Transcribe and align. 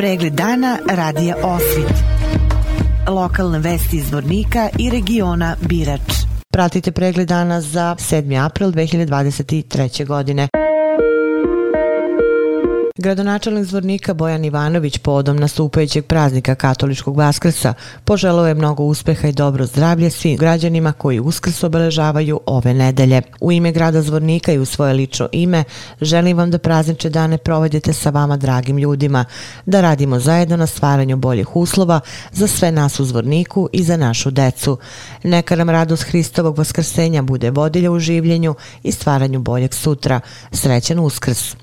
Pregled 0.00 0.32
dana 0.32 0.78
radija 0.88 1.36
Osvit. 1.42 1.92
Lokalne 3.08 3.58
vesti 3.58 3.96
iz 3.96 4.12
Vornika 4.12 4.68
i 4.78 4.90
regiona 4.90 5.56
Birač. 5.60 6.00
Pratite 6.52 6.92
pregled 6.92 7.28
dana 7.28 7.60
za 7.60 7.96
7. 7.98 8.44
april 8.44 8.68
2023. 8.70 10.06
godine. 10.06 10.48
Gradonačelnik 13.00 13.64
zvornika 13.64 14.14
Bojan 14.14 14.44
Ivanović 14.44 14.98
podom 14.98 15.36
nastupajućeg 15.36 16.06
praznika 16.06 16.54
katoličkog 16.54 17.16
vaskrsa 17.16 17.74
poželao 18.04 18.46
je 18.46 18.54
mnogo 18.54 18.82
uspeha 18.82 19.28
i 19.28 19.32
dobro 19.32 19.66
zdravlje 19.66 20.10
svim 20.10 20.36
građanima 20.36 20.92
koji 20.92 21.20
uskrs 21.20 21.64
obeležavaju 21.64 22.40
ove 22.46 22.74
nedelje. 22.74 23.22
U 23.40 23.52
ime 23.52 23.72
grada 23.72 24.02
zvornika 24.02 24.52
i 24.52 24.58
u 24.58 24.64
svoje 24.64 24.94
lično 24.94 25.28
ime 25.32 25.64
želim 26.00 26.36
vam 26.36 26.50
da 26.50 26.58
prazniče 26.58 27.10
dane 27.10 27.38
provedete 27.38 27.92
sa 27.92 28.10
vama 28.10 28.36
dragim 28.36 28.78
ljudima, 28.78 29.24
da 29.66 29.80
radimo 29.80 30.18
zajedno 30.18 30.56
na 30.56 30.66
stvaranju 30.66 31.16
boljih 31.16 31.56
uslova 31.56 32.00
za 32.32 32.46
sve 32.46 32.72
nas 32.72 33.00
u 33.00 33.04
zvorniku 33.04 33.68
i 33.72 33.82
za 33.82 33.96
našu 33.96 34.30
decu. 34.30 34.78
Neka 35.22 35.56
nam 35.56 35.70
radost 35.70 36.02
Hristovog 36.02 36.58
vaskrsenja 36.58 37.22
bude 37.22 37.50
vodilja 37.50 37.90
u 37.90 37.98
življenju 37.98 38.54
i 38.82 38.92
stvaranju 38.92 39.40
boljeg 39.40 39.74
sutra. 39.74 40.20
Srećen 40.52 40.98
uskrs! 40.98 41.56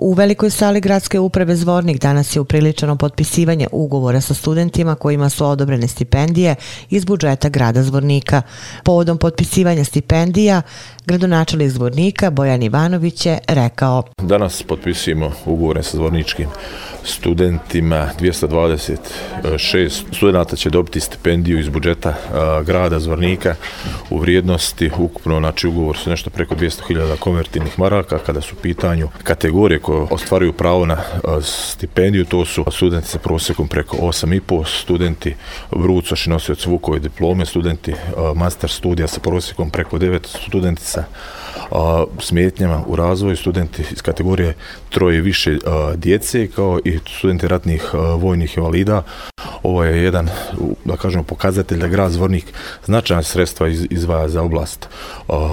U 0.00 0.12
velikoj 0.12 0.50
sali 0.50 0.80
gradske 0.80 1.18
uprave 1.18 1.56
Zvornik 1.56 2.00
danas 2.00 2.36
je 2.36 2.40
upriličeno 2.40 2.96
potpisivanje 2.96 3.66
ugovora 3.72 4.20
sa 4.20 4.34
studentima 4.34 4.94
kojima 4.94 5.28
su 5.28 5.46
odobrene 5.46 5.88
stipendije 5.88 6.54
iz 6.90 7.04
budžeta 7.04 7.48
grada 7.48 7.82
Zvornika. 7.82 8.42
Povodom 8.84 9.18
potpisivanja 9.18 9.84
stipendija, 9.84 10.62
gradonačelnik 11.06 11.70
Zvornika 11.70 12.30
Bojan 12.30 12.62
Ivanović 12.62 13.26
je 13.26 13.38
rekao. 13.48 14.02
Danas 14.22 14.62
potpisujemo 14.62 15.32
ugovore 15.46 15.82
sa 15.82 15.96
Zvorničkim 15.96 16.46
studentima. 17.04 18.08
226 18.20 20.02
studenta 20.16 20.56
će 20.56 20.70
dobiti 20.70 21.00
stipendiju 21.00 21.58
iz 21.60 21.68
budžeta 21.68 22.14
grada 22.66 23.00
Zvornika. 23.00 23.54
U 24.10 24.18
vrijednosti 24.18 24.90
ukupno 24.98 25.38
znači 25.38 25.66
ugovor 25.66 25.96
su 25.96 26.10
nešto 26.10 26.30
preko 26.30 26.54
200.000 26.54 27.16
konvertivnih 27.16 27.78
maraka. 27.78 28.18
Kada 28.18 28.40
su 28.40 28.54
u 28.58 28.62
pitanju 28.62 29.08
kategorije 29.22 29.80
ako 29.88 30.14
ostvaruju 30.14 30.52
pravo 30.52 30.86
na 30.86 30.94
e, 30.94 31.42
stipendiju 31.42 32.24
to 32.24 32.44
su 32.44 32.64
studenti 32.72 33.08
sa 33.08 33.18
prosjekom 33.18 33.68
preko 33.68 33.96
8,5 33.96 34.82
studenti 34.82 35.34
Vrucoši 35.70 36.30
nosioci 36.30 36.70
Vukove 36.70 36.98
diplome 36.98 37.46
studenti 37.46 37.90
e, 37.90 37.96
master 38.34 38.70
studija 38.70 39.08
sa 39.08 39.20
prosjekom 39.20 39.70
preko 39.70 39.98
9 39.98 40.26
studenti 40.48 40.82
sa 40.82 41.04
a, 41.70 42.04
smetnjama 42.20 42.82
u 42.86 42.96
razvoju 42.96 43.36
studenti 43.36 43.82
iz 43.92 44.02
kategorije 44.02 44.54
troje 44.90 45.20
više 45.20 45.58
djece 45.94 46.46
kao 46.46 46.80
i 46.84 46.98
studenti 47.18 47.48
ratnih 47.48 47.94
vojnih 48.18 48.56
invalida. 48.56 49.02
Ovo 49.62 49.84
je 49.84 50.02
jedan, 50.02 50.28
da 50.84 50.96
kažemo, 50.96 51.22
pokazatelj 51.22 51.78
da 51.78 51.88
grad 51.88 52.12
Zvornik 52.12 52.44
značajna 52.86 53.22
sredstva 53.22 53.68
izvaja 53.68 54.28
za 54.28 54.42
oblast 54.42 54.88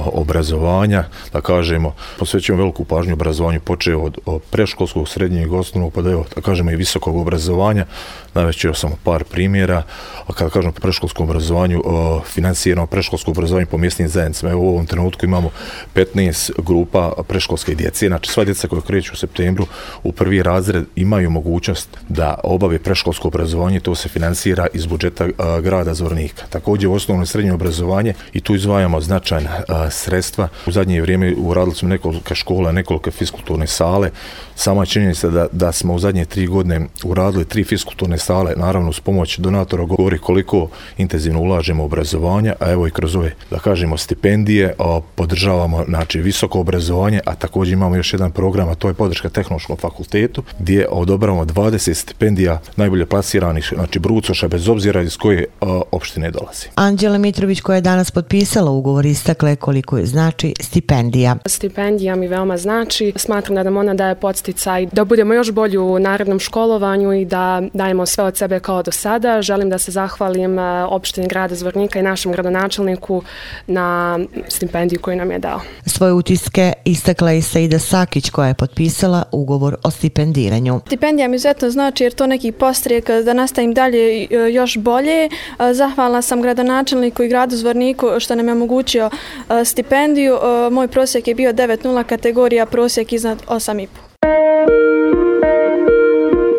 obrazovanja, 0.06 1.04
da 1.34 1.42
kažemo, 1.42 1.96
posvećujemo 2.20 2.64
veliku 2.64 2.86
pažnju 2.86 3.14
obrazovanju, 3.14 3.60
počeo 3.60 4.02
od 4.26 4.42
preškolskog, 4.50 5.10
srednjeg, 5.10 5.54
osnovnog, 5.54 5.94
pa 5.94 6.02
da 6.02 6.12
evo, 6.12 6.26
da 6.36 6.42
kažemo, 6.42 6.72
i 6.72 6.76
visokog 6.76 7.16
obrazovanja. 7.16 7.86
Najvećeo 8.34 8.74
sam 8.74 8.92
par 9.04 9.24
primjera, 9.24 9.84
a 10.28 10.34
kada 10.34 10.50
kažemo 10.50 10.74
preškolskom 10.74 11.30
obrazovanju, 11.30 11.84
finansirano 12.26 12.88
preškolsko 12.88 13.32
obrazovanje 13.32 13.66
po 13.66 13.78
mjesnim 13.78 14.08
zajednicama. 14.10 14.52
Evo 14.52 14.62
u 14.62 14.70
ovom 14.70 14.86
trenutku 14.86 15.26
imamo 15.26 15.50
15 15.96 16.52
grupa 16.58 17.14
preškolske 17.28 17.76
djece, 17.76 18.08
znači 18.08 18.32
sva 18.32 18.44
djeca 18.44 18.68
koja 18.68 18.82
kreću 18.82 19.14
u 19.14 19.18
septembru 19.18 19.66
u 20.04 20.12
prvi 20.12 20.44
razred 20.44 20.86
imaju 20.96 21.30
mogućnost 21.30 21.90
da 22.10 22.40
obave 22.44 22.80
preškolsko 22.80 23.28
obrazovanje, 23.28 23.80
to 23.80 23.96
se 23.96 24.10
finansira 24.10 24.68
iz 24.74 24.86
budžeta 24.86 25.28
grada 25.64 25.94
Zvornika. 25.94 26.46
Također 26.50 26.90
u 26.90 26.94
osnovno 26.94 27.24
i 27.24 27.28
srednje 27.28 27.54
obrazovanje 27.54 28.14
i 28.34 28.42
tu 28.42 28.56
izvajamo 28.56 29.02
značajna 29.02 29.64
sredstva. 29.92 30.48
U 30.66 30.72
zadnje 30.72 31.02
vrijeme 31.02 31.34
uradili 31.38 31.76
smo 31.76 31.90
nekoliko 31.90 32.36
škola, 32.36 32.72
nekoliko 32.72 33.12
fiskulturne 33.12 33.68
sale. 33.68 34.12
Sama 34.56 34.86
činjenica 34.86 35.30
da, 35.30 35.48
da 35.52 35.72
smo 35.72 35.94
u 35.94 36.00
zadnje 36.00 36.26
tri 36.26 36.48
godine 36.48 36.88
uradili 37.04 37.46
tri 37.46 37.64
fiskulturne 37.64 38.18
sale, 38.18 38.54
naravno 38.58 38.94
s 38.94 39.00
pomoć 39.00 39.38
donatora 39.40 39.84
govori 39.84 40.18
koliko 40.20 40.70
intenzivno 40.98 41.42
ulažemo 41.42 41.84
u 41.84 41.86
obrazovanje, 41.86 42.54
a 42.60 42.72
evo 42.72 42.88
i 42.88 42.92
kroz 42.92 43.16
ove, 43.16 43.32
da 43.52 43.60
kažemo, 43.60 43.98
stipendije, 43.98 44.74
podržavamo 45.16 45.85
znači, 45.88 46.22
visoko 46.22 46.60
obrazovanje, 46.60 47.20
a 47.26 47.36
također 47.36 47.74
imamo 47.74 47.96
još 47.96 48.14
jedan 48.14 48.32
program, 48.32 48.70
a 48.70 48.76
to 48.76 48.88
je 48.88 48.94
podrška 48.94 49.30
tehnološkom 49.30 49.78
fakultetu, 49.78 50.44
gdje 50.60 50.88
odobravamo 50.90 51.46
20 51.46 51.94
stipendija 51.94 52.60
najbolje 52.76 53.06
plasiranih, 53.06 53.74
znači 53.76 54.00
Brucoša, 54.00 54.48
bez 54.48 54.70
obzira 54.70 55.02
iz 55.02 55.18
koje 55.18 55.46
a, 55.62 55.82
opštine 55.92 56.32
dolazi. 56.32 56.68
Anđela 56.76 57.18
Mitrović, 57.18 57.62
koja 57.62 57.76
je 57.76 57.82
danas 57.82 58.12
potpisala 58.12 58.72
ugovor, 58.72 59.06
istakle 59.06 59.56
koliko 59.56 59.98
je 59.98 60.06
znači 60.06 60.54
stipendija. 60.62 61.36
Stipendija 61.46 62.16
mi 62.16 62.28
veoma 62.28 62.58
znači. 62.58 63.14
Smatram 63.16 63.56
da 63.56 63.64
nam 63.64 63.78
ona 63.78 63.94
daje 63.94 64.16
podsticaj 64.16 64.86
da 64.86 65.06
budemo 65.06 65.34
još 65.34 65.52
bolji 65.52 65.78
u 65.78 66.00
narodnom 66.00 66.40
školovanju 66.40 67.14
i 67.14 67.26
da 67.26 67.62
dajemo 67.74 68.06
sve 68.06 68.24
od 68.24 68.38
sebe 68.38 68.60
kao 68.60 68.84
do 68.84 68.92
sada. 68.92 69.42
Želim 69.42 69.70
da 69.70 69.78
se 69.78 69.92
zahvalim 69.92 70.58
opštini 70.90 71.28
grada 71.28 71.56
Zvornika 71.56 72.00
i 72.00 72.04
našem 72.04 72.32
gradonačelniku 72.32 73.24
na 73.68 74.20
stipendiju 74.48 75.00
koju 75.02 75.18
nam 75.18 75.32
je 75.32 75.40
dao. 75.40 75.62
Svoje 75.86 76.14
utiske 76.14 76.74
istakla 76.86 77.32
je 77.32 77.42
Saida 77.42 77.80
Sakić 77.80 78.30
koja 78.30 78.48
je 78.48 78.54
potpisala 78.54 79.24
ugovor 79.32 79.76
o 79.84 79.92
stipendiranju. 79.92 80.82
Stipendija 80.86 81.28
mi 81.28 81.36
izuzetno 81.36 81.70
znači 81.70 82.04
jer 82.04 82.14
to 82.14 82.28
neki 82.28 82.52
postrijek 82.52 83.10
da 83.26 83.34
nastavim 83.34 83.74
dalje 83.74 84.24
e, 84.24 84.28
još 84.54 84.78
bolje. 84.78 85.26
E, 85.26 85.30
zahvalna 85.74 86.22
sam 86.22 86.42
gradonačelniku 86.42 87.24
i 87.24 87.28
gradu 87.28 87.56
Zvorniku 87.56 88.08
što 88.20 88.36
nam 88.36 88.48
je 88.48 88.54
omogućio 88.54 89.10
e, 89.50 89.66
stipendiju. 89.66 90.38
Moj 90.72 90.88
prosjek 90.88 91.28
je 91.28 91.36
bio 91.36 91.54
9.0 91.54 92.04
kategorija, 92.04 92.66
prosjek 92.66 93.14
iznad 93.14 93.44
8.5. 93.48 95.05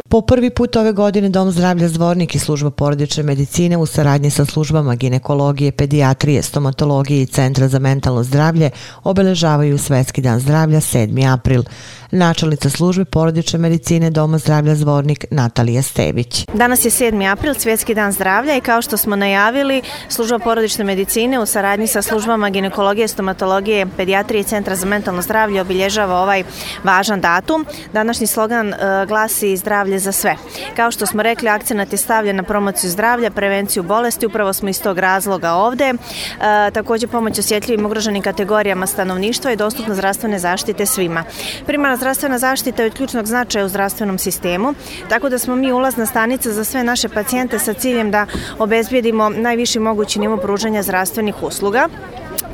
Po 0.09 0.21
prvi 0.21 0.51
put 0.51 0.77
ove 0.77 0.93
godine 0.93 1.29
Dom 1.29 1.51
zdravlja 1.51 1.89
Zvornik 1.89 2.35
i 2.35 2.39
služba 2.39 2.71
porodične 2.71 3.23
medicine 3.23 3.77
u 3.77 3.87
saradnji 3.87 4.31
sa 4.31 4.45
službama 4.45 4.95
ginekologije, 4.95 5.73
pedijatrije, 5.73 6.43
stomatologije 6.43 7.23
i 7.23 7.27
Centra 7.27 7.69
za 7.69 7.79
mentalno 7.79 8.23
zdravlje 8.23 8.71
obeležavaju 9.05 9.79
Svetski 9.79 10.23
dan 10.23 10.41
zdravlja 10.41 10.81
7. 10.81 11.33
april 11.33 11.63
načelnica 12.11 12.71
službe 12.71 13.05
porodične 13.05 13.59
medicine 13.59 14.11
Doma 14.11 14.39
zdravlja 14.39 14.75
Zvornik 14.75 15.25
Natalija 15.31 15.83
Stević. 15.83 16.47
Danas 16.55 16.85
je 16.85 16.91
7. 16.91 17.33
april, 17.33 17.55
Svjetski 17.55 17.95
dan 17.95 18.13
zdravlja 18.13 18.57
i 18.57 18.61
kao 18.61 18.83
što 18.83 18.97
smo 18.97 19.17
najavili, 19.17 19.83
služba 20.09 20.39
porodične 20.39 20.85
medicine 20.85 21.41
u 21.41 21.47
saradnji 21.47 21.87
sa 21.87 22.03
službama 22.03 22.51
ginekologije, 22.51 23.09
stomatologije, 23.09 23.87
pedijatrije 23.97 24.41
i 24.41 24.45
Centra 24.45 24.77
za 24.77 24.87
mentalno 24.87 25.23
zdravlje 25.23 25.61
obilježava 25.61 26.21
ovaj 26.21 26.45
važan 26.85 27.21
datum. 27.21 27.67
Današnji 27.93 28.27
slogan 28.27 28.69
e, 28.69 28.77
glasi 29.09 29.57
zdravlje 29.57 29.96
za 29.99 30.13
sve. 30.13 30.37
Kao 30.77 30.91
što 30.91 31.07
smo 31.07 31.23
rekli, 31.23 31.49
akcenat 31.49 31.93
je 31.93 31.99
stavljen 31.99 32.37
na 32.37 32.43
promociju 32.43 32.91
zdravlja, 32.91 33.31
prevenciju 33.31 33.83
bolesti, 33.83 34.27
upravo 34.27 34.53
smo 34.53 34.69
iz 34.69 34.83
tog 34.83 34.99
razloga 34.99 35.53
ovde. 35.53 35.85
E, 35.85 35.95
također 36.71 37.09
pomoć 37.09 37.39
osjetljivim 37.39 37.87
ugroženim 37.87 38.23
kategorijama 38.23 38.87
stanovništva 38.87 39.53
i 39.53 39.57
dostupno 39.57 39.95
zdravstvene 39.95 40.39
zaštite 40.39 40.87
svima. 40.87 41.25
Primarna 41.67 41.97
zdravstvena 41.97 42.39
zaštita 42.39 42.83
je 42.83 42.87
od 42.87 42.95
ključnog 42.95 43.27
značaja 43.27 43.65
u 43.65 43.69
zdravstvenom 43.69 44.19
sistemu, 44.19 44.75
tako 45.09 45.29
da 45.29 45.39
smo 45.39 45.57
mi 45.57 45.73
ulazna 45.73 46.07
stanica 46.07 46.53
za 46.53 46.65
sve 46.65 46.85
naše 46.85 47.09
pacijente 47.09 47.59
sa 47.59 47.73
ciljem 47.73 48.11
da 48.11 48.27
obezbijedimo 48.59 49.29
najviši 49.29 49.79
mogući 49.79 50.21
nivo 50.21 50.37
pružanja 50.37 50.83
zdravstvenih 50.83 51.43
usluga. 51.43 51.89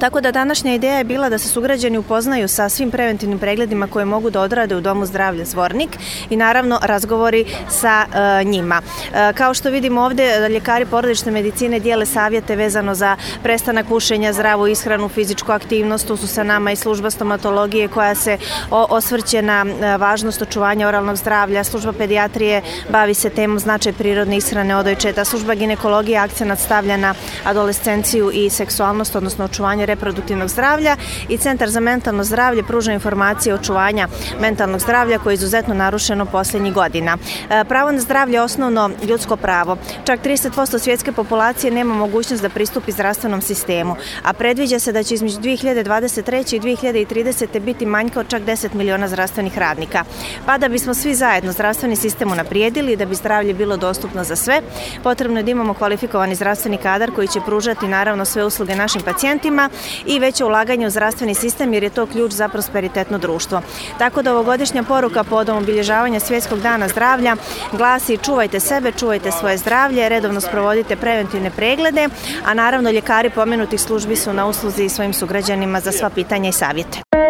Tako 0.03 0.21
da 0.21 0.33
današnja 0.33 0.75
ideja 0.75 0.99
je 0.99 1.05
bila 1.05 1.29
da 1.29 1.39
se 1.39 1.49
sugrađani 1.49 1.99
upoznaju 1.99 2.49
sa 2.49 2.69
svim 2.69 2.91
preventivnim 2.91 3.39
pregledima 3.39 3.87
koje 3.87 4.05
mogu 4.05 4.31
da 4.31 4.41
odrade 4.41 4.77
u 4.77 4.81
Domu 4.81 5.07
zdravlja 5.07 5.45
Zvornik 5.45 5.91
i 6.31 6.37
naravno 6.37 6.79
razgovori 6.83 7.45
sa 7.71 8.05
e, 8.05 8.45
njima. 8.45 8.83
E, 9.15 9.33
kao 9.33 9.55
što 9.55 9.71
vidimo 9.71 10.01
ovde, 10.03 10.49
ljekari 10.49 10.87
porodične 10.87 11.33
medicine 11.33 11.81
dijele 11.81 12.07
savjete 12.07 12.57
vezano 12.57 12.95
za 12.95 13.17
prestanak 13.43 13.87
pušenja, 13.87 14.33
zdravu 14.33 14.67
ishranu, 14.67 15.09
fizičku 15.09 15.53
aktivnost. 15.53 16.07
Tu 16.07 16.17
su 16.17 16.27
sa 16.27 16.43
nama 16.43 16.73
i 16.73 16.77
služba 16.77 17.11
stomatologije 17.11 17.89
koja 17.89 18.15
se 18.15 18.39
osvrće 18.71 19.43
na 19.43 19.67
e, 19.67 19.97
važnost 19.97 20.43
očuvanja 20.43 20.89
oralnog 20.89 21.17
zdravlja. 21.17 21.65
Služba 21.65 21.93
pedijatrije 21.93 22.63
bavi 22.89 23.15
se 23.15 23.31
temom 23.31 23.59
značaj 23.59 23.93
prirodne 23.93 24.37
ishrane 24.37 24.77
odojčeta. 24.77 25.25
Služba 25.25 25.55
ginekologije 25.55 26.19
akcija 26.19 26.47
nadstavlja 26.47 26.97
na 26.97 27.15
adolescenciju 27.45 28.31
i 28.35 28.51
seksualnost, 28.51 29.17
odnosno 29.17 29.45
očuvanje 29.45 29.92
reproduktivnog 29.95 30.49
zdravlja 30.49 30.97
i 31.29 31.39
Centar 31.39 31.71
za 31.71 31.81
mentalno 31.81 32.25
zdravlje 32.25 32.63
pruža 32.63 32.93
informacije 32.93 33.55
očuvanja 33.55 34.09
mentalnog 34.41 34.81
zdravlja 34.81 35.19
koje 35.19 35.33
je 35.33 35.35
izuzetno 35.35 35.75
narušeno 35.75 36.27
posljednjih 36.27 36.75
godina. 36.75 37.17
E, 37.51 37.65
pravo 37.65 37.93
na 37.93 38.01
zdravlje 38.01 38.37
je 38.37 38.43
osnovno 38.43 38.91
ljudsko 39.09 39.37
pravo. 39.37 39.77
Čak 40.05 40.21
30% 40.25 40.79
svjetske 40.79 41.13
populacije 41.13 41.71
nema 41.71 41.95
mogućnost 41.95 42.43
da 42.43 42.49
pristupi 42.49 42.93
zdravstvenom 42.93 43.43
sistemu, 43.43 43.97
a 44.23 44.33
predviđa 44.33 44.79
se 44.79 44.93
da 44.93 45.03
će 45.03 45.15
između 45.15 45.39
2023. 45.41 46.57
i 46.57 46.61
2030. 46.61 47.61
biti 47.61 47.87
manjka 47.87 48.21
od 48.21 48.29
čak 48.29 48.43
10 48.43 48.75
miliona 48.75 49.09
zdravstvenih 49.09 49.59
radnika. 49.59 50.05
Pa 50.47 50.59
da 50.59 50.69
bismo 50.69 50.95
svi 50.95 51.15
zajedno 51.15 51.53
zdravstveni 51.53 51.97
sistem 51.97 52.33
unaprijedili 52.33 52.93
i 52.93 52.97
da 52.97 53.07
bi 53.07 53.15
zdravlje 53.15 53.55
bilo 53.55 53.77
dostupno 53.77 54.25
za 54.25 54.37
sve, 54.37 54.61
potrebno 55.03 55.39
je 55.39 55.43
da 55.43 55.51
imamo 55.51 55.75
kvalifikovani 55.75 56.35
zdravstveni 56.35 56.77
kadar 56.79 57.11
koji 57.15 57.29
će 57.29 57.41
pružati 57.47 57.89
naravno 57.89 58.25
sve 58.25 58.45
usluge 58.45 58.77
našim 58.77 59.03
pacijentima 59.03 59.69
i 60.07 60.19
veće 60.19 60.45
ulaganje 60.45 60.87
u 60.87 60.91
zdravstveni 60.91 61.35
sistem 61.35 61.75
jer 61.75 61.83
je 61.83 61.91
to 61.91 62.07
ključ 62.07 62.33
za 62.33 62.49
prosperitetno 62.49 63.19
društvo. 63.19 63.63
Tako 63.99 64.23
da 64.23 64.33
ovogodišnja 64.33 64.83
poruka 64.83 65.25
podom 65.25 65.59
obilježavanja 65.59 66.21
svjetskog 66.21 66.61
dana 66.61 66.89
zdravlja 66.89 67.37
glasi 67.73 68.19
čuvajte 68.19 68.61
sebe, 68.61 68.93
čuvajte 68.93 69.31
svoje 69.31 69.59
zdravlje, 69.59 70.09
redovno 70.09 70.41
sprovodite 70.41 70.97
preventivne 70.97 71.51
preglede, 71.51 72.09
a 72.45 72.55
naravno 72.55 72.91
ljekari 72.91 73.31
pomenutih 73.31 73.81
službi 73.81 74.17
su 74.17 74.33
na 74.33 74.47
usluzi 74.47 74.89
svojim 74.89 75.13
sugrađanima 75.13 75.81
za 75.81 75.93
sva 75.93 76.11
pitanja 76.11 76.49
i 76.49 76.53
savjete. 76.53 77.22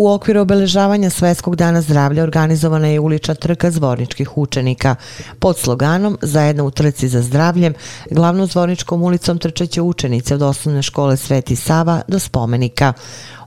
U 0.00 0.08
okviru 0.08 0.40
obeležavanja 0.40 1.10
Svetskog 1.10 1.56
dana 1.56 1.82
zdravlja 1.82 2.22
organizovana 2.22 2.88
je 2.88 3.00
ulična 3.00 3.34
trka 3.34 3.70
zvorničkih 3.70 4.38
učenika. 4.38 4.96
Pod 5.38 5.58
sloganom 5.58 6.18
Zajedno 6.22 6.64
u 6.64 6.70
trci 6.70 7.08
za 7.08 7.22
zdravljem, 7.22 7.74
glavnom 8.10 8.46
zvorničkom 8.46 9.02
ulicom 9.02 9.38
trčeće 9.38 9.82
učenice 9.82 10.34
od 10.34 10.42
osnovne 10.42 10.82
škole 10.82 11.16
Sveti 11.16 11.56
Sava 11.56 12.02
do 12.08 12.18
spomenika. 12.18 12.92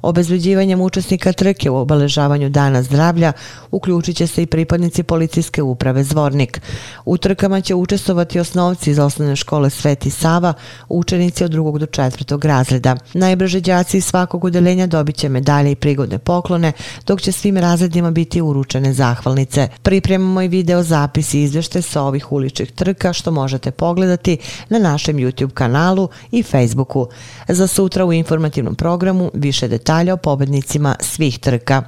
Obezbeđivanjem 0.03 0.81
učesnika 0.81 1.33
trke 1.33 1.69
u 1.69 1.77
obeležavanju 1.77 2.50
Dana 2.50 2.83
zdravlja 2.83 3.31
uključit 3.71 4.15
će 4.17 4.27
se 4.27 4.44
i 4.44 4.45
pripadnici 4.45 5.03
policijske 5.03 5.61
uprave 5.61 6.03
Zvornik. 6.03 6.61
U 7.05 7.17
trkama 7.17 7.61
će 7.61 7.75
učestovati 7.75 8.39
osnovci 8.39 8.91
iz 8.91 9.00
osnovne 9.00 9.35
škole 9.35 9.69
Sveti 9.69 10.09
Sava, 10.09 10.53
učenici 10.89 11.44
od 11.44 11.51
drugog 11.51 11.79
do 11.79 11.85
četvrtog 11.85 12.45
razreda. 12.45 12.95
Najbrže 13.13 13.59
đaci 13.59 13.97
iz 13.97 14.05
svakog 14.05 14.44
udeljenja 14.44 14.88
dobit 14.88 15.15
će 15.15 15.29
medalje 15.29 15.71
i 15.71 15.75
prigodne 15.75 16.19
poklone, 16.19 16.71
dok 17.07 17.21
će 17.21 17.31
svim 17.31 17.57
razredima 17.57 18.11
biti 18.11 18.41
uručene 18.41 18.94
zahvalnice. 18.94 19.67
Pripremamo 19.81 20.41
i 20.41 20.47
video 20.47 20.83
zapis 20.83 21.33
i 21.33 21.41
izvešte 21.41 21.81
sa 21.81 22.01
ovih 22.01 22.31
uličnih 22.31 22.71
trka 22.71 23.13
što 23.13 23.31
možete 23.31 23.71
pogledati 23.71 24.38
na 24.69 24.79
našem 24.79 25.17
YouTube 25.17 25.53
kanalu 25.53 26.09
i 26.31 26.44
Facebooku. 26.44 27.07
Za 27.47 27.67
sutra 27.67 28.06
u 28.06 28.13
informativnom 28.13 28.75
programu 28.75 29.31
više 29.33 29.67
detalja 29.67 29.93
detalje 29.94 30.13
o 30.13 30.18
pobednicima 30.18 30.95
svih 31.00 31.40
trka. 31.40 31.84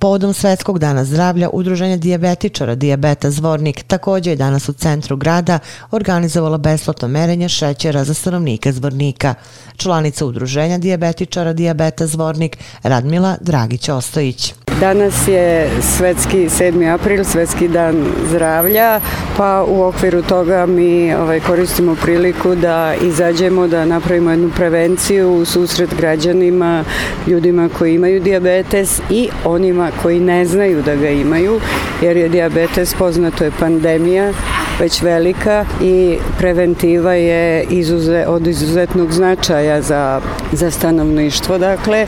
Povodom 0.00 0.34
Svetskog 0.34 0.78
dana 0.78 1.04
zdravlja, 1.04 1.50
Udruženje 1.52 1.96
dijabetičara 1.96 2.74
Diabeta 2.74 3.30
Zvornik 3.30 3.82
također 3.82 4.32
je 4.32 4.36
danas 4.36 4.68
u 4.68 4.72
centru 4.72 5.16
grada 5.16 5.58
organizovala 5.90 6.58
besplatno 6.58 7.08
merenje 7.08 7.48
šećera 7.48 8.04
za 8.04 8.14
stanovnike 8.14 8.72
Zvornika. 8.72 9.34
Članica 9.76 10.26
Udruženja 10.26 10.78
dijabetičara 10.78 11.52
Diabeta 11.52 12.06
Zvornik 12.06 12.58
Radmila 12.82 13.36
Dragić-Ostojić. 13.40 14.61
Danas 14.82 15.28
je 15.28 15.70
svetski 15.80 16.48
7. 16.48 16.94
april, 16.94 17.24
svetski 17.24 17.68
dan 17.68 18.06
zdravlja, 18.28 19.00
pa 19.36 19.64
u 19.68 19.82
okviru 19.82 20.22
toga 20.22 20.66
mi 20.66 21.14
ovaj, 21.14 21.40
koristimo 21.40 21.94
priliku 22.02 22.54
da 22.54 22.94
izađemo, 23.02 23.66
da 23.66 23.84
napravimo 23.84 24.30
jednu 24.30 24.50
prevenciju 24.56 25.32
u 25.32 25.44
susret 25.44 25.94
građanima, 25.98 26.84
ljudima 27.26 27.68
koji 27.78 27.94
imaju 27.94 28.20
diabetes 28.20 29.00
i 29.10 29.28
onima 29.44 29.90
koji 30.02 30.20
ne 30.20 30.44
znaju 30.44 30.82
da 30.82 30.94
ga 30.94 31.08
imaju, 31.08 31.60
jer 32.00 32.16
je 32.16 32.28
diabetes 32.28 32.94
poznato 32.94 33.44
je 33.44 33.50
pandemija, 33.60 34.32
već 34.80 35.02
velika 35.02 35.64
i 35.82 36.18
preventiva 36.38 37.12
je 37.12 37.64
izuze, 37.70 38.24
od 38.26 38.46
izuzetnog 38.46 39.12
značaja 39.12 39.82
za, 39.82 40.20
za 40.52 40.70
stanovništvo, 40.70 41.58
dakle, 41.58 42.06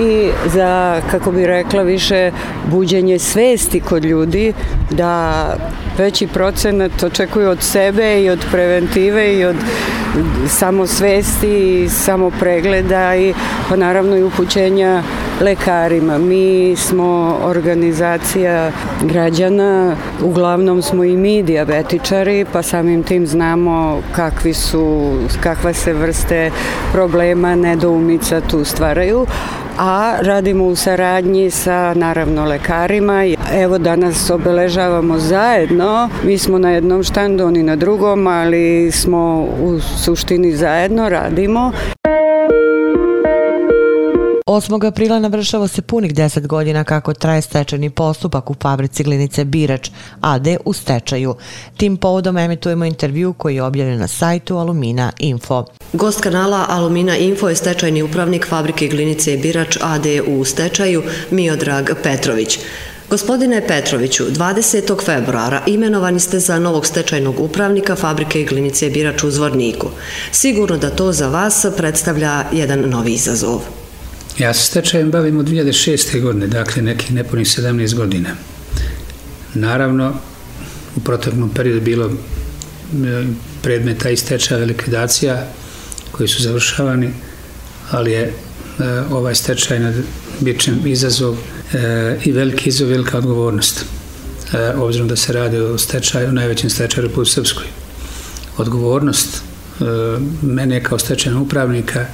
i 0.00 0.30
za, 0.46 1.00
kako 1.10 1.32
bi 1.32 1.46
rekla, 1.46 1.82
više 1.82 2.03
buđenje 2.70 3.18
svesti 3.18 3.80
kod 3.80 4.04
ljudi 4.04 4.52
da 4.90 5.44
veći 5.98 6.26
procenat 6.26 7.02
očekuju 7.02 7.50
od 7.50 7.62
sebe 7.62 8.22
i 8.22 8.30
od 8.30 8.44
preventive 8.50 9.34
i 9.34 9.44
od 9.44 9.56
samo 10.48 10.86
svesti, 10.86 11.84
i 11.84 11.88
samopregleda 11.88 13.16
i 13.16 13.34
pa 13.68 13.76
naravno 13.76 14.16
i 14.16 14.22
upućenja 14.22 15.02
lekarima. 15.40 16.18
Mi 16.18 16.76
smo 16.76 17.38
organizacija 17.44 18.70
građana, 19.02 19.96
uglavnom 20.22 20.82
smo 20.82 21.04
i 21.04 21.16
mi 21.16 21.42
diabetičari, 21.42 22.46
pa 22.52 22.62
samim 22.62 23.02
tim 23.02 23.26
znamo 23.26 24.02
kakvi 24.16 24.54
su, 24.54 25.12
kakva 25.42 25.72
se 25.72 25.92
vrste 25.92 26.50
problema, 26.92 27.54
nedoumica 27.54 28.40
tu 28.40 28.64
stvaraju, 28.64 29.26
a 29.78 30.14
radimo 30.20 30.64
u 30.64 30.76
saradnji 30.76 31.50
sa 31.50 31.94
naravno 31.94 32.44
lekarima. 32.44 33.24
Evo 33.52 33.78
danas 33.78 34.30
obeležavamo 34.30 35.18
zajedno, 35.18 36.08
mi 36.24 36.38
smo 36.38 36.58
na 36.58 36.70
jednom 36.70 37.02
štandu, 37.02 37.44
oni 37.44 37.62
na 37.62 37.76
drugom, 37.76 38.26
ali 38.26 38.90
smo 38.92 39.46
u 39.62 39.80
suštini 40.04 40.56
zajedno 40.56 41.08
radimo. 41.08 41.72
8. 44.46 44.86
aprila 44.86 45.18
navršava 45.18 45.68
se 45.68 45.82
punih 45.82 46.14
10 46.14 46.46
godina 46.46 46.84
kako 46.84 47.14
traje 47.14 47.42
stečajni 47.42 47.90
postupak 47.90 48.50
u 48.50 48.54
fabrici 48.62 49.04
glinice 49.04 49.44
Birač 49.44 49.90
AD 50.20 50.46
u 50.64 50.72
stečaju. 50.72 51.34
Tim 51.76 51.96
povodom 51.96 52.38
emitujemo 52.38 52.84
intervju 52.84 53.32
koji 53.32 53.54
je 53.54 53.62
objavljen 53.62 53.98
na 53.98 54.08
sajtu 54.08 54.56
Alumina 54.56 55.12
Info. 55.18 55.64
Gost 55.92 56.20
kanala 56.20 56.66
Alumina 56.68 57.16
Info 57.16 57.48
je 57.48 57.56
stečajni 57.56 58.02
upravnik 58.02 58.48
fabrike 58.48 58.88
glinice 58.88 59.36
Birač 59.36 59.76
AD 59.80 60.06
u 60.26 60.44
stečaju 60.44 61.02
Miodrag 61.30 61.90
Petrović. 62.02 62.58
Gospodine 63.10 63.66
Petroviću, 63.68 64.24
20. 64.30 65.04
februara 65.04 65.62
imenovani 65.66 66.20
ste 66.20 66.38
za 66.38 66.58
novog 66.58 66.86
stečajnog 66.86 67.40
upravnika 67.40 67.96
fabrike 67.96 68.44
glinice 68.44 68.90
Birač 68.90 69.24
u 69.24 69.30
Zvorniku. 69.30 69.90
Sigurno 70.32 70.76
da 70.76 70.90
to 70.90 71.12
za 71.12 71.28
vas 71.28 71.66
predstavlja 71.76 72.44
jedan 72.52 72.80
novi 72.80 73.12
izazov. 73.12 73.60
Ja 74.38 74.54
se 74.54 74.66
stečajem 74.66 75.10
bavim 75.10 75.38
od 75.38 75.46
2006. 75.48 76.20
godine, 76.20 76.46
dakle 76.46 76.82
nekih 76.82 77.12
nepunih 77.12 77.46
17 77.46 77.94
godina. 77.94 78.30
Naravno, 79.54 80.14
u 80.96 81.00
proteklom 81.00 81.50
periodu 81.50 81.80
bilo 81.80 82.06
e, 82.06 82.12
predmeta 83.62 84.10
i 84.10 84.16
stečaja 84.16 84.64
likvidacija 84.64 85.46
koji 86.12 86.28
su 86.28 86.42
završavani, 86.42 87.10
ali 87.90 88.12
je 88.12 88.22
e, 88.22 88.32
ovaj 89.10 89.34
stečaj 89.34 89.80
na 89.80 89.92
bičem 90.40 90.80
izazov 90.84 91.36
e, 91.74 92.18
i 92.24 92.32
veliki 92.32 92.68
izov, 92.68 92.88
velika 92.88 93.18
odgovornost. 93.18 93.84
E, 94.52 94.74
obzirom 94.76 95.08
da 95.08 95.16
se 95.16 95.32
radi 95.32 95.58
o 95.58 95.78
stečaju, 95.78 96.28
o 96.28 96.32
najvećem 96.32 96.70
stečaju 96.70 97.10
u 97.16 97.24
Srpskoj. 97.24 97.66
Odgovornost 98.56 99.36
e, 99.36 99.84
mene 100.42 100.82
kao 100.84 100.98
stečajnog 100.98 101.42
upravnika 101.42 102.06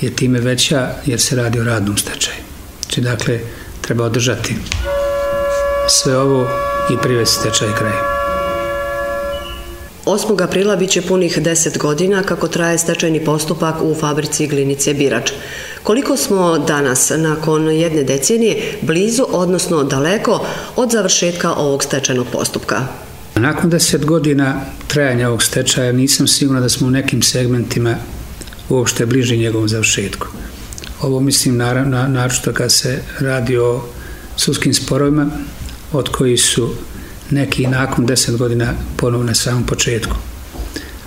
je 0.00 0.16
time 0.16 0.40
veća 0.40 0.90
jer 1.06 1.20
se 1.20 1.36
radi 1.36 1.60
o 1.60 1.64
radnom 1.64 1.96
stečaju. 1.96 2.36
Znači, 2.82 3.00
dakle, 3.00 3.40
treba 3.80 4.04
održati 4.04 4.56
sve 5.88 6.16
ovo 6.16 6.48
i 6.90 7.02
privesti 7.02 7.40
stečaj 7.40 7.68
kraj. 7.78 7.92
8. 10.06 10.42
aprila 10.42 10.76
biće 10.76 11.02
punih 11.02 11.38
10 11.38 11.78
godina 11.78 12.22
kako 12.22 12.48
traje 12.48 12.78
stečajni 12.78 13.24
postupak 13.24 13.74
u 13.82 13.94
fabrici 13.94 14.46
Glinice 14.46 14.94
Birač. 14.94 15.32
Koliko 15.82 16.16
smo 16.16 16.58
danas, 16.58 17.12
nakon 17.16 17.70
jedne 17.70 18.04
decenije, 18.04 18.78
blizu, 18.82 19.24
odnosno 19.28 19.84
daleko 19.84 20.46
od 20.76 20.90
završetka 20.90 21.52
ovog 21.52 21.84
stečajnog 21.84 22.26
postupka? 22.32 22.86
Nakon 23.34 23.70
10 23.70 24.04
godina 24.04 24.60
trajanja 24.88 25.28
ovog 25.28 25.42
stečaja 25.42 25.92
nisam 25.92 26.26
sigurna 26.26 26.60
da 26.60 26.68
smo 26.68 26.86
u 26.86 26.90
nekim 26.90 27.22
segmentima 27.22 27.96
uopšte 28.68 29.06
bliži 29.06 29.38
njegovom 29.38 29.68
završetku. 29.68 30.26
Ovo 31.00 31.20
mislim 31.20 31.56
naravno, 31.56 32.08
naročito 32.08 32.52
kad 32.52 32.72
se 32.72 33.02
radi 33.20 33.58
o 33.58 33.80
sudskim 34.36 34.74
sporovima, 34.74 35.26
od 35.92 36.08
koji 36.08 36.36
su 36.36 36.70
neki 37.30 37.66
nakon 37.66 38.06
deset 38.06 38.36
godina 38.36 38.74
ponovno 38.96 39.26
na 39.26 39.34
samom 39.34 39.66
početku. 39.66 40.16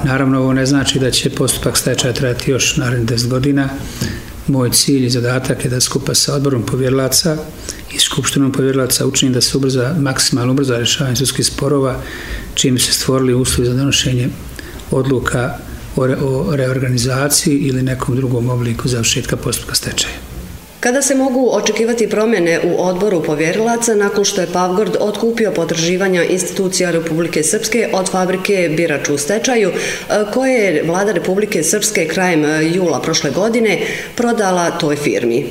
Naravno, 0.04 0.40
ovo 0.40 0.54
ne 0.54 0.66
znači 0.66 1.00
da 1.00 1.12
će 1.12 1.30
postupak 1.30 1.78
stečaja 1.78 2.14
trajati 2.14 2.52
još 2.52 2.78
narednih 2.78 3.08
deset 3.08 3.30
godina. 3.30 3.70
Moj 4.48 4.72
cilj 4.72 5.06
i 5.06 5.10
zadatak 5.10 5.66
je 5.66 5.70
da 5.70 5.82
skupa 5.82 6.14
sa 6.14 6.36
odborom 6.36 6.66
povjerlaca 6.66 7.38
i 7.96 8.00
skupštinom 8.00 8.52
povjerlaca 8.52 9.06
učinim 9.06 9.34
da 9.34 9.42
se 9.42 9.58
ubrza, 9.58 9.96
maksimalno 10.00 10.52
ubrza 10.52 10.78
rješavanje 10.78 11.16
sudskih 11.16 11.46
sporova, 11.46 12.02
čim 12.54 12.80
se 12.80 12.94
stvorili 12.94 13.34
uslovi 13.34 13.70
za 13.70 13.76
donošenje 13.76 14.30
odluka 14.92 15.58
o, 15.96 16.08
re, 16.08 16.16
o 16.16 16.56
reorganizaciji 16.56 17.58
ili 17.58 17.84
nekom 17.84 18.16
drugom 18.16 18.50
obliku 18.50 18.88
završetka 18.88 19.36
postupka 19.36 19.76
stečaja. 19.76 20.35
Kada 20.86 21.02
se 21.02 21.16
mogu 21.16 21.50
očekivati 21.52 22.10
promjene 22.10 22.60
u 22.64 22.84
odboru 22.88 23.24
povjerilaca 23.24 23.96
nakon 23.96 24.26
što 24.26 24.42
je 24.42 24.48
Pavgord 24.54 24.96
otkupio 25.00 25.52
potraživanja 25.52 26.24
institucija 26.24 26.92
Republike 26.92 27.44
Srpske 27.44 27.90
od 27.94 28.12
fabrike 28.12 28.74
Birač 28.78 29.10
u 29.10 29.18
stečaju, 29.18 29.70
e, 29.70 29.74
koje 30.34 30.54
je 30.54 30.84
vlada 30.84 31.12
Republike 31.12 31.64
Srpske 31.64 32.08
krajem 32.08 32.46
e, 32.46 32.70
jula 32.76 33.02
prošle 33.02 33.32
godine 33.32 33.80
prodala 34.16 34.72
toj 34.72 34.96
firmi? 34.96 35.46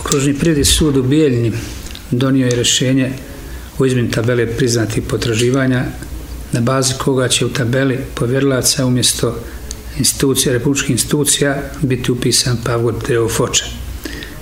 Okružni 0.00 0.34
privredni 0.34 0.64
sud 0.64 0.96
u 0.96 1.02
Bijeljni 1.02 1.52
donio 2.10 2.46
je 2.46 2.56
rešenje 2.56 3.10
u 3.78 3.86
izmjeni 3.86 4.10
tabele 4.10 4.46
priznatih 4.46 5.02
potraživanja 5.08 5.84
na 6.52 6.60
bazi 6.60 6.94
koga 6.98 7.28
će 7.28 7.44
u 7.44 7.48
tabeli 7.48 7.98
povjerilaca 8.14 8.86
umjesto 8.86 9.36
institucija, 9.98 10.52
republičkih 10.52 10.90
institucija 10.90 11.62
biti 11.82 12.12
upisan 12.12 12.56
Pavgord 12.64 12.96
Deo 13.08 13.28
Foča. 13.28 13.77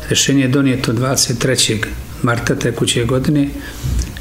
Rešenje 0.09 0.43
je 0.43 0.49
donijeto 0.49 0.93
23. 0.93 1.85
marta 2.23 2.55
tekuće 2.55 3.05
godine. 3.05 3.49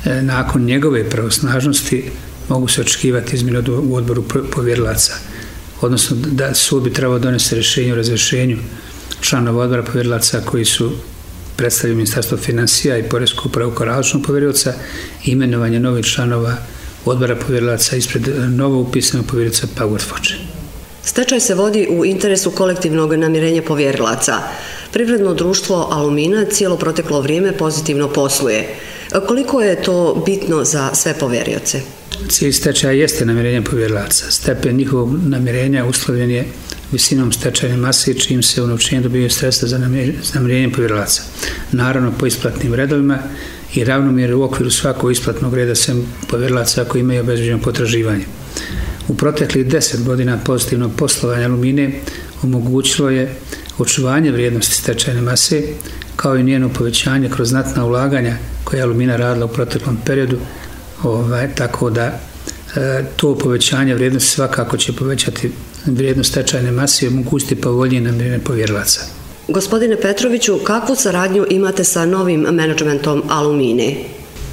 E, 0.05 0.21
nakon 0.21 0.65
njegove 0.65 1.09
pravosnažnosti 1.09 2.11
mogu 2.49 2.67
se 2.67 2.81
očekivati 2.81 3.35
izmjene 3.35 3.59
u 3.69 3.95
odboru 3.95 4.23
povjerilaca. 4.51 5.13
Odnosno 5.81 6.17
da 6.17 6.53
sud 6.53 6.83
bi 6.83 6.93
trebao 6.93 7.19
donesti 7.19 7.55
rešenje 7.55 7.93
o 7.93 7.95
razrešenju 7.95 8.57
članova 9.21 9.63
odbora 9.63 9.83
povjerilaca 9.83 10.41
koji 10.45 10.65
su 10.65 10.91
predstavljaju 11.55 11.97
Ministarstvo 11.97 12.37
financija 12.37 12.97
i 12.97 13.09
Poresku 13.09 13.49
upravu 13.49 13.71
kao 13.71 13.85
različnog 13.85 14.23
povjerilaca 14.23 14.73
i 15.25 15.31
imenovanje 15.31 15.79
novih 15.79 16.05
članova 16.05 16.55
odbora 17.05 17.35
povjerilaca 17.35 17.95
ispred 17.95 18.27
e, 18.27 18.31
novo 18.31 18.81
upisanog 18.81 19.25
povjerilaca 19.25 19.67
Pagod 19.77 20.01
Foče. 20.01 20.35
Stečaj 21.03 21.39
se 21.39 21.55
vodi 21.55 21.87
u 21.89 22.05
interesu 22.05 22.51
kolektivnog 22.51 23.13
namirenja 23.13 23.61
povjerilaca. 23.61 24.33
Privredno 24.95 25.33
društvo 25.33 25.87
Alumina 25.91 26.45
cijelo 26.45 26.77
proteklo 26.77 27.21
vrijeme 27.21 27.57
pozitivno 27.57 28.09
posluje. 28.09 28.67
Koliko 29.27 29.61
je 29.61 29.81
to 29.81 30.23
bitno 30.25 30.63
za 30.63 30.89
sve 30.93 31.13
poverioce? 31.19 31.81
Cilj 32.29 32.51
stečaja 32.51 32.91
jeste 32.91 33.25
namirenje 33.25 33.61
povjerilaca. 33.61 34.31
Stepen 34.31 34.75
njihovog 34.75 35.27
namirenja 35.27 35.85
uslovljen 35.85 36.31
je 36.31 36.45
visinom 36.91 37.31
stečajne 37.31 37.77
mase 37.77 38.13
čim 38.13 38.43
se 38.43 38.61
u 38.61 38.67
novčenju 38.67 39.01
dobijaju 39.01 39.29
sredstva 39.29 39.67
za 39.67 39.77
namirenje 40.33 40.71
povjerilaca. 40.71 41.21
Naravno 41.71 42.13
po 42.19 42.25
isplatnim 42.25 42.73
redovima 42.73 43.19
i 43.73 43.83
ravnomjer 43.83 44.33
u 44.33 44.43
okviru 44.43 44.71
svakog 44.71 45.11
isplatnog 45.11 45.53
reda 45.53 45.75
sem 45.75 46.07
povjerilaca 46.27 46.85
koji 46.85 46.99
imaju 46.99 47.21
obezbeđeno 47.21 47.61
potraživanje. 47.61 48.25
U 49.07 49.15
proteklih 49.15 49.67
deset 49.67 50.03
godina 50.03 50.39
pozitivnog 50.45 50.91
poslovanja 50.97 51.45
alumine 51.45 51.91
omogućilo 52.43 53.09
je 53.09 53.35
očuvanje 53.79 54.31
vrijednosti 54.31 54.73
stečajne 54.73 55.21
mase, 55.21 55.63
kao 56.15 56.37
i 56.37 56.43
njeno 56.43 56.69
povećanje 56.69 57.29
kroz 57.29 57.49
znatna 57.49 57.85
ulaganja 57.85 58.37
koje 58.63 58.77
je 58.79 58.83
alumina 58.83 59.15
radila 59.15 59.45
u 59.45 59.53
proteklom 59.53 59.97
periodu, 60.05 60.37
ovaj, 61.03 61.55
tako 61.55 61.89
da 61.89 62.05
e, 62.05 63.03
to 63.15 63.37
povećanje 63.37 63.95
vrijednosti 63.95 64.29
svakako 64.29 64.77
će 64.77 64.93
povećati 64.93 65.51
vrijednost 65.85 66.31
stečajne 66.31 66.71
mase 66.71 67.05
i 67.05 67.09
omogućiti 67.09 67.55
povoljnije 67.55 68.01
namirene 68.01 68.39
povjerlaca. 68.39 69.01
Gospodine 69.47 70.01
Petroviću, 70.01 70.57
kakvu 70.63 70.95
saradnju 70.95 71.45
imate 71.49 71.83
sa 71.83 72.05
novim 72.05 72.41
menadžmentom 72.41 73.23
Alumine? 73.29 73.95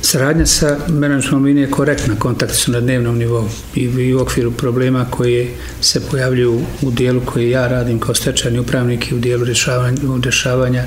Saradnja 0.02 0.46
sa 0.46 0.76
menadžmentom 0.88 1.44
linije 1.44 1.64
je 1.64 1.70
korektna, 1.70 2.14
kontakti 2.18 2.56
su 2.56 2.72
na 2.72 2.80
dnevnom 2.80 3.18
nivou 3.18 3.48
i 3.74 4.14
u 4.14 4.20
okviru 4.20 4.50
problema 4.52 5.06
koje 5.10 5.54
se 5.80 6.00
pojavljuju 6.10 6.60
u 6.82 6.90
dijelu 6.90 7.20
koji 7.24 7.50
ja 7.50 7.68
radim 7.68 8.00
kao 8.00 8.14
stečajni 8.14 8.58
upravnik 8.58 9.10
i 9.10 9.14
u 9.14 9.18
dijelu 9.18 9.44
rješavanja, 9.44 9.98
rješavanja 10.22 10.82
e, 10.82 10.86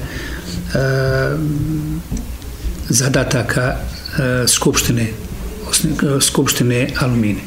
zadataka 2.89 3.61
e, 3.71 4.47
skupštine, 4.47 5.01
e, 5.03 5.11
skupštine 6.21 6.89
Alumini. 6.99 7.41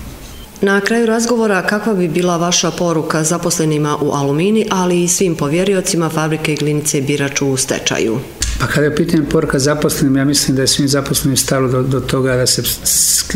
Na 0.61 0.81
kraju 0.81 1.07
razgovora 1.07 1.63
kakva 1.63 1.95
bi 1.95 2.09
bila 2.09 2.37
vaša 2.37 2.71
poruka 2.71 3.25
zaposlenima 3.25 3.97
u 4.01 4.11
alumini, 4.11 4.67
ali 4.71 5.03
i 5.03 5.09
svim 5.09 5.37
povjeriocima 5.37 6.09
fabrike 6.09 6.55
glinice 6.55 7.01
Birač 7.01 7.43
u 7.43 7.57
stečaju? 7.57 8.21
Pa 8.59 8.67
kada 8.67 8.87
je 8.87 8.97
pitanje 8.97 9.23
poruka 9.31 9.59
zaposlenim, 9.59 10.17
ja 10.17 10.25
mislim 10.25 10.57
da 10.57 10.63
je 10.63 10.69
svim 10.69 10.89
zaposlenim 10.89 11.37
stalo 11.37 11.69
do, 11.69 11.83
do 11.83 12.01
toga 12.01 12.37
da 12.37 12.47
se 12.47 12.63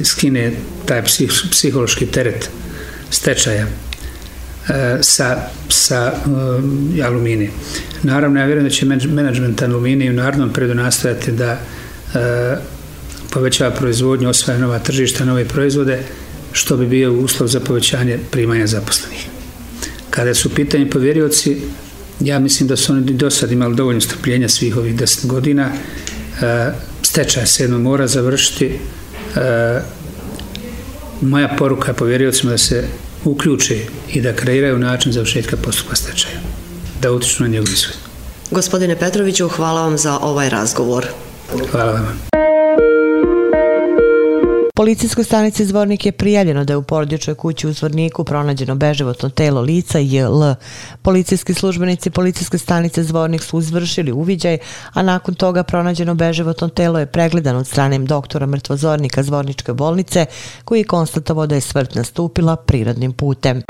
skine 0.04 0.52
taj 0.86 1.04
psih, 1.04 1.32
psihološki 1.50 2.06
teret 2.06 2.50
stečaja 3.10 3.66
e, 3.66 4.98
sa, 5.00 5.48
sa 5.68 6.12
e, 6.96 7.02
aluminije. 7.02 7.50
Naravno, 8.02 8.40
ja 8.40 8.46
vjerujem 8.46 8.68
da 8.68 8.74
će 8.74 8.86
menadžment 8.86 9.62
aluminije 9.62 10.10
u 10.10 10.14
narodnom 10.14 10.52
predu 10.52 10.74
nastojati 10.74 11.32
da 11.32 11.52
e, 11.52 11.58
povećava 13.30 13.70
proizvodnju, 13.70 14.28
osvaja 14.28 14.58
nova 14.58 14.78
tržišta, 14.78 15.24
nove 15.24 15.44
proizvode, 15.44 16.02
što 16.52 16.76
bi 16.76 16.86
bio 16.86 17.12
uslov 17.12 17.48
za 17.48 17.60
povećanje 17.60 18.18
primanja 18.30 18.66
zaposlenih. 18.66 19.26
Kada 20.10 20.34
su 20.34 20.54
pitanje 20.54 20.90
povjerioci, 20.90 21.60
ja 22.24 22.38
mislim 22.38 22.68
da 22.68 22.76
su 22.76 22.92
oni 22.92 23.12
do 23.12 23.30
sad 23.30 23.52
imali 23.52 23.76
dovoljno 23.76 24.00
strpljenja 24.00 24.48
svih 24.48 24.76
ovih 24.76 24.96
deset 24.96 25.26
godina. 25.26 25.70
E, 26.42 26.72
stečaj 27.02 27.46
se 27.46 27.64
jedno 27.64 27.78
mora 27.78 28.06
završiti. 28.06 28.78
E, 29.36 29.80
moja 31.20 31.48
poruka 31.58 31.90
je 31.90 31.96
povjeriocima 31.96 32.52
da 32.52 32.58
se 32.58 32.84
uključe 33.24 33.78
i 34.12 34.20
da 34.20 34.32
kreiraju 34.32 34.78
način 34.78 35.12
završetka 35.12 35.56
postupka 35.56 35.96
stečaja. 35.96 36.40
Da 37.02 37.12
utiču 37.12 37.42
na 37.42 37.48
njegov 37.48 37.68
izgled. 37.72 37.96
Gospodine 38.50 38.96
Petroviću, 38.96 39.48
hvala 39.48 39.82
vam 39.82 39.98
za 39.98 40.18
ovaj 40.18 40.48
razgovor. 40.48 41.06
Hvala 41.70 41.92
vam. 41.92 42.41
Policijskoj 44.74 45.24
stanici 45.24 45.64
Zvornik 45.66 46.06
je 46.06 46.12
prijavljeno 46.12 46.64
da 46.64 46.72
je 46.72 46.76
u 46.76 46.82
porodičnoj 46.82 47.34
kući 47.34 47.68
u 47.68 47.72
Zvorniku 47.72 48.24
pronađeno 48.24 48.74
beživotno 48.74 49.28
telo 49.28 49.60
lica 49.60 49.98
JL. 49.98 50.42
Policijski 51.02 51.54
službenici 51.54 52.10
Policijske 52.10 52.58
stanice 52.58 53.02
Zvornik 53.02 53.42
su 53.42 53.58
izvršili 53.58 54.12
uviđaj, 54.12 54.58
a 54.92 55.02
nakon 55.02 55.34
toga 55.34 55.62
pronađeno 55.62 56.14
beživotno 56.14 56.68
telo 56.68 56.98
je 56.98 57.06
pregledano 57.06 57.58
od 57.58 57.66
strane 57.66 57.98
doktora 57.98 58.46
mrtvozornika 58.46 59.22
Zvorničke 59.22 59.72
bolnice, 59.72 60.26
koji 60.64 60.80
je 60.80 60.84
konstatovao 60.84 61.46
da 61.46 61.54
je 61.54 61.60
smrt 61.60 61.94
nastupila 61.94 62.56
prirodnim 62.56 63.12
putem. 63.12 63.62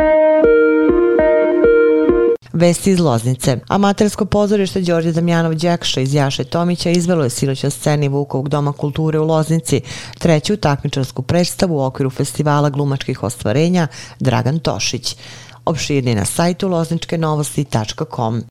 Vesti 2.53 2.91
iz 2.91 3.01
Loznice. 3.01 3.57
Amatersko 3.69 4.25
pozorište 4.25 4.81
Đorđe 4.81 5.13
Damjanov 5.13 5.55
Đekša 5.55 6.01
iz 6.01 6.15
Jaše 6.15 6.45
Tomića 6.45 6.91
izvelo 6.91 7.25
je 7.25 7.31
siloća 7.31 7.71
sceni 7.71 8.09
Vukovog 8.09 8.49
doma 8.49 8.73
kulture 8.73 9.19
u 9.19 9.25
Loznici, 9.25 9.81
treću 10.19 10.57
takmičarsku 10.57 11.23
predstavu 11.23 11.77
u 11.77 11.85
okviru 11.85 12.11
festivala 12.11 12.71
glumačkih 12.71 13.23
ostvarenja 13.23 13.87
Dragan 14.21 14.59
Tošić. 14.59 15.17
Opširni 15.65 16.15
na 16.15 16.25
sajtu 16.25 16.69
lozničkenovosti.com. 16.69 18.43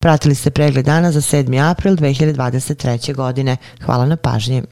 Pratili 0.00 0.34
ste 0.34 0.50
pregled 0.50 0.84
dana 0.84 1.12
za 1.12 1.20
7. 1.20 1.70
april 1.70 1.96
2023. 1.96 3.14
godine. 3.14 3.56
Hvala 3.84 4.06
na 4.06 4.16
pažnji. 4.16 4.62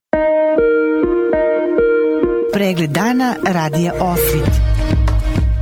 Pregled 2.53 2.91
dana 2.91 3.37
radija 3.47 3.93
Osvit 4.01 4.74